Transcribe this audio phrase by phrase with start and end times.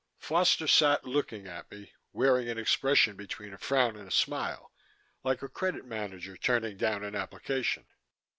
[0.17, 4.71] Foster sat looking at me, wearing an expression between a frown and a smile,
[5.23, 7.85] like a credit manager turning down an application.